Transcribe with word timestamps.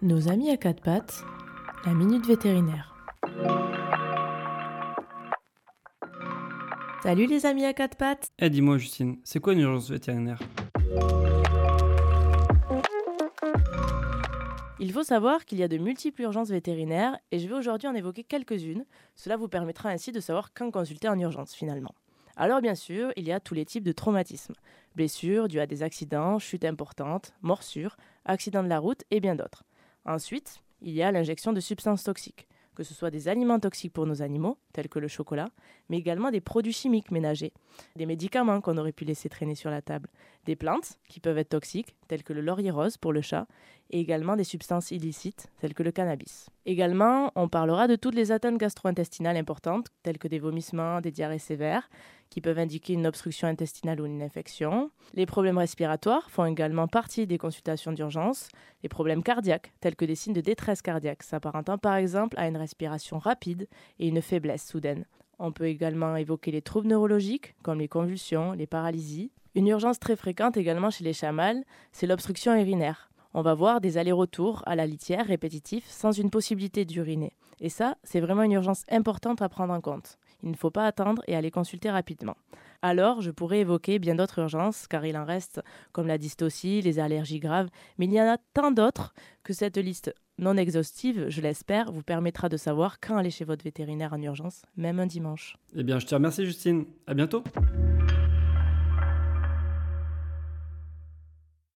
Nos 0.00 0.28
amis 0.28 0.48
à 0.50 0.56
quatre 0.56 0.80
pattes, 0.80 1.24
la 1.84 1.92
minute 1.92 2.24
vétérinaire. 2.24 2.94
Salut 7.02 7.26
les 7.26 7.46
amis 7.46 7.64
à 7.64 7.72
quatre 7.72 7.96
pattes 7.96 8.28
Eh 8.38 8.48
dis-moi 8.48 8.78
Justine, 8.78 9.18
c'est 9.24 9.40
quoi 9.40 9.54
une 9.54 9.58
urgence 9.58 9.90
vétérinaire? 9.90 10.38
Il 14.78 14.92
faut 14.92 15.02
savoir 15.02 15.44
qu'il 15.44 15.58
y 15.58 15.64
a 15.64 15.68
de 15.68 15.78
multiples 15.78 16.22
urgences 16.22 16.50
vétérinaires 16.50 17.18
et 17.32 17.40
je 17.40 17.48
vais 17.48 17.56
aujourd'hui 17.56 17.88
en 17.88 17.94
évoquer 17.96 18.22
quelques-unes. 18.22 18.84
Cela 19.16 19.36
vous 19.36 19.48
permettra 19.48 19.88
ainsi 19.88 20.12
de 20.12 20.20
savoir 20.20 20.52
quand 20.54 20.70
consulter 20.70 21.08
en 21.08 21.18
urgence 21.18 21.54
finalement. 21.54 21.94
Alors 22.36 22.60
bien 22.60 22.76
sûr, 22.76 23.12
il 23.16 23.26
y 23.26 23.32
a 23.32 23.40
tous 23.40 23.54
les 23.54 23.64
types 23.64 23.82
de 23.82 23.90
traumatismes. 23.90 24.54
Blessures 24.94 25.48
dues 25.48 25.58
à 25.58 25.66
des 25.66 25.82
accidents, 25.82 26.38
chutes 26.38 26.64
importantes, 26.64 27.34
morsures, 27.42 27.96
accidents 28.24 28.62
de 28.62 28.68
la 28.68 28.78
route 28.78 29.02
et 29.10 29.18
bien 29.18 29.34
d'autres. 29.34 29.64
Ensuite, 30.08 30.62
il 30.80 30.94
y 30.94 31.02
a 31.02 31.12
l'injection 31.12 31.52
de 31.52 31.60
substances 31.60 32.02
toxiques, 32.02 32.48
que 32.74 32.82
ce 32.82 32.94
soit 32.94 33.10
des 33.10 33.28
aliments 33.28 33.60
toxiques 33.60 33.92
pour 33.92 34.06
nos 34.06 34.22
animaux, 34.22 34.56
tels 34.72 34.88
que 34.88 34.98
le 34.98 35.06
chocolat, 35.06 35.50
mais 35.90 35.98
également 35.98 36.30
des 36.30 36.40
produits 36.40 36.72
chimiques 36.72 37.10
ménagers, 37.10 37.52
des 37.94 38.06
médicaments 38.06 38.62
qu'on 38.62 38.78
aurait 38.78 38.92
pu 38.92 39.04
laisser 39.04 39.28
traîner 39.28 39.54
sur 39.54 39.68
la 39.68 39.82
table, 39.82 40.08
des 40.46 40.56
plantes 40.56 40.98
qui 41.10 41.20
peuvent 41.20 41.36
être 41.36 41.50
toxiques, 41.50 41.94
telles 42.08 42.22
que 42.22 42.32
le 42.32 42.40
laurier 42.40 42.70
rose 42.70 42.96
pour 42.96 43.12
le 43.12 43.20
chat, 43.20 43.46
et 43.90 44.00
également 44.00 44.36
des 44.36 44.44
substances 44.44 44.90
illicites, 44.90 45.48
telles 45.60 45.74
que 45.74 45.82
le 45.82 45.92
cannabis. 45.92 46.48
Également, 46.66 47.32
on 47.34 47.48
parlera 47.48 47.88
de 47.88 47.96
toutes 47.96 48.14
les 48.14 48.32
atteintes 48.32 48.58
gastro-intestinales 48.58 49.36
importantes, 49.36 49.88
telles 50.02 50.18
que 50.18 50.28
des 50.28 50.38
vomissements, 50.38 51.00
des 51.00 51.10
diarrhées 51.10 51.38
sévères, 51.38 51.88
qui 52.30 52.40
peuvent 52.40 52.58
indiquer 52.58 52.92
une 52.92 53.06
obstruction 53.06 53.48
intestinale 53.48 54.00
ou 54.00 54.06
une 54.06 54.22
infection. 54.22 54.90
Les 55.14 55.26
problèmes 55.26 55.58
respiratoires 55.58 56.30
font 56.30 56.44
également 56.44 56.86
partie 56.86 57.26
des 57.26 57.38
consultations 57.38 57.92
d'urgence. 57.92 58.48
Les 58.82 58.88
problèmes 58.88 59.22
cardiaques, 59.22 59.72
tels 59.80 59.96
que 59.96 60.04
des 60.04 60.14
signes 60.14 60.34
de 60.34 60.40
détresse 60.42 60.82
cardiaque, 60.82 61.22
s'apparentant 61.22 61.78
par 61.78 61.96
exemple 61.96 62.38
à 62.38 62.48
une 62.48 62.56
respiration 62.56 63.18
rapide 63.18 63.68
et 63.98 64.08
une 64.08 64.20
faiblesse 64.20 64.66
soudaine. 64.66 65.06
On 65.38 65.52
peut 65.52 65.66
également 65.66 66.16
évoquer 66.16 66.50
les 66.50 66.62
troubles 66.62 66.88
neurologiques, 66.88 67.54
comme 67.62 67.78
les 67.78 67.88
convulsions, 67.88 68.52
les 68.52 68.66
paralysies. 68.66 69.30
Une 69.54 69.68
urgence 69.68 69.98
très 69.98 70.16
fréquente 70.16 70.56
également 70.56 70.90
chez 70.90 71.04
les 71.04 71.12
chamals, 71.12 71.64
c'est 71.92 72.06
l'obstruction 72.06 72.54
urinaire 72.54 73.07
on 73.34 73.42
va 73.42 73.54
voir 73.54 73.80
des 73.80 73.98
allers-retours 73.98 74.62
à 74.66 74.76
la 74.76 74.86
litière 74.86 75.26
répétitifs 75.26 75.88
sans 75.88 76.12
une 76.12 76.30
possibilité 76.30 76.84
d'uriner. 76.84 77.32
Et 77.60 77.68
ça, 77.68 77.96
c'est 78.02 78.20
vraiment 78.20 78.42
une 78.42 78.52
urgence 78.52 78.84
importante 78.90 79.42
à 79.42 79.48
prendre 79.48 79.72
en 79.72 79.80
compte. 79.80 80.18
Il 80.42 80.50
ne 80.50 80.56
faut 80.56 80.70
pas 80.70 80.86
attendre 80.86 81.22
et 81.26 81.34
aller 81.34 81.50
consulter 81.50 81.90
rapidement. 81.90 82.36
Alors, 82.80 83.20
je 83.20 83.32
pourrais 83.32 83.60
évoquer 83.60 83.98
bien 83.98 84.14
d'autres 84.14 84.38
urgences, 84.38 84.86
car 84.86 85.04
il 85.04 85.16
en 85.16 85.24
reste, 85.24 85.60
comme 85.92 86.06
la 86.06 86.18
dystocie, 86.18 86.80
les 86.80 87.00
allergies 87.00 87.40
graves, 87.40 87.68
mais 87.98 88.06
il 88.06 88.12
y 88.12 88.20
en 88.20 88.32
a 88.32 88.38
tant 88.54 88.70
d'autres 88.70 89.14
que 89.42 89.52
cette 89.52 89.78
liste 89.78 90.14
non 90.38 90.56
exhaustive, 90.56 91.26
je 91.28 91.40
l'espère, 91.40 91.90
vous 91.90 92.04
permettra 92.04 92.48
de 92.48 92.56
savoir 92.56 93.00
quand 93.00 93.16
aller 93.16 93.30
chez 93.30 93.44
votre 93.44 93.64
vétérinaire 93.64 94.12
en 94.12 94.22
urgence, 94.22 94.62
même 94.76 95.00
un 95.00 95.06
dimanche. 95.06 95.56
Eh 95.74 95.82
bien, 95.82 95.98
je 95.98 96.06
te 96.06 96.14
remercie 96.14 96.46
Justine. 96.46 96.84
À 97.08 97.14
bientôt. 97.14 97.42